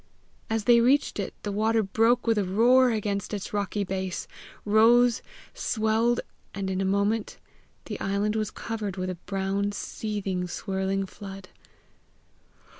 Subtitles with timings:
[0.49, 4.27] As they reached it, the water broke with a roar against its rocky base,
[4.65, 5.21] rose,
[5.53, 6.21] swelled
[6.55, 7.37] and in a moment
[7.85, 11.49] the island was covered with a brown, seething, swirling flood.